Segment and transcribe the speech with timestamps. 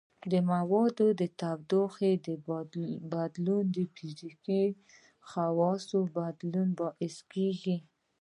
[0.31, 2.11] د موادو د تودوخې
[3.11, 4.65] بدلون د فزیکي
[5.29, 7.77] خواصو بدلون باعث کیږي.